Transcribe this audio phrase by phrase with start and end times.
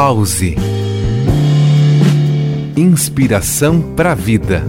[0.00, 0.54] Pause.
[2.76, 4.62] Inspiração para a vida.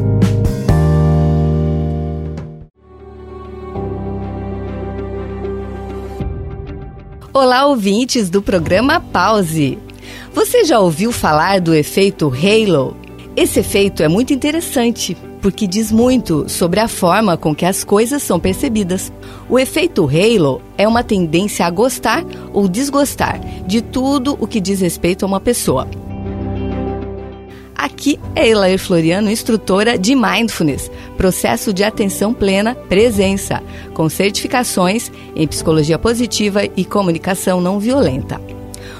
[7.31, 9.77] Olá, ouvintes do programa Pause.
[10.33, 12.97] Você já ouviu falar do efeito Halo?
[13.39, 18.21] Esse efeito é muito interessante porque diz muito sobre a forma com que as coisas
[18.21, 19.13] são percebidas.
[19.47, 24.81] O efeito halo é uma tendência a gostar ou desgostar de tudo o que diz
[24.81, 25.87] respeito a uma pessoa.
[27.73, 35.47] Aqui é Elair Floriano, instrutora de Mindfulness, processo de atenção plena presença, com certificações em
[35.47, 38.41] psicologia positiva e comunicação não violenta.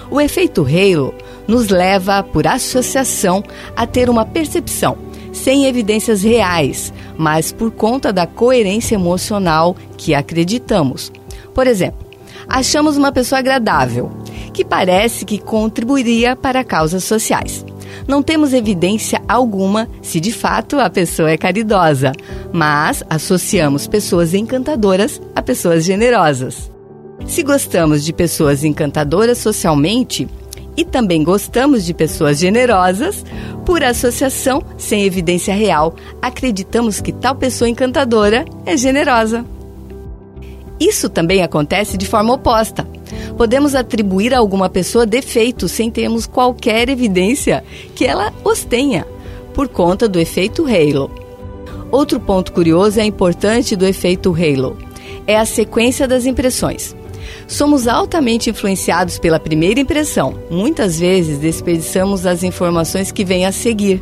[0.10, 1.14] O efeito halo
[1.50, 3.44] nos leva, por associação,
[3.76, 4.96] a ter uma percepção
[5.34, 11.12] sem evidências reais, mas por conta da coerência emocional que acreditamos.
[11.54, 12.06] Por exemplo,
[12.48, 14.12] achamos uma pessoa agradável,
[14.54, 17.66] que parece que contribuiria para causas sociais.
[18.08, 22.12] Não temos evidência alguma se de fato a pessoa é caridosa,
[22.54, 26.72] mas associamos pessoas encantadoras a pessoas generosas.
[27.26, 30.28] Se gostamos de pessoas encantadoras socialmente,
[30.80, 33.26] e também gostamos de pessoas generosas,
[33.66, 39.46] por associação, sem evidência real, acreditamos que tal pessoa encantadora é generosa.
[40.80, 42.88] Isso também acontece de forma oposta.
[43.36, 47.62] Podemos atribuir a alguma pessoa defeitos sem termos qualquer evidência
[47.94, 49.06] que ela os tenha,
[49.54, 51.12] por conta do efeito halo.
[51.92, 54.78] Outro ponto curioso e importante do efeito halo
[55.28, 56.96] é a sequência das impressões.
[57.48, 60.36] Somos altamente influenciados pela primeira impressão.
[60.50, 64.02] Muitas vezes desperdiçamos as informações que vêm a seguir.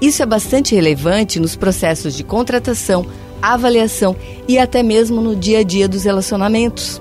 [0.00, 3.06] Isso é bastante relevante nos processos de contratação,
[3.42, 7.00] avaliação e até mesmo no dia a dia dos relacionamentos.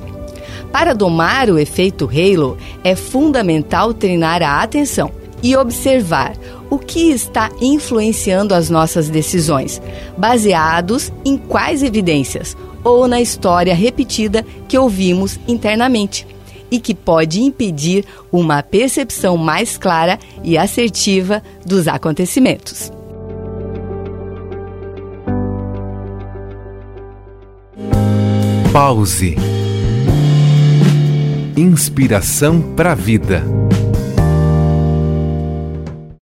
[0.72, 6.34] Para domar o efeito halo, é fundamental treinar a atenção e observar
[6.70, 9.82] o que está influenciando as nossas decisões,
[10.18, 16.28] baseados em quais evidências, ou na história repetida que ouvimos internamente
[16.70, 22.92] e que pode impedir uma percepção mais clara e assertiva dos acontecimentos.
[28.72, 29.36] Pause.
[31.56, 33.44] Inspiração para a vida.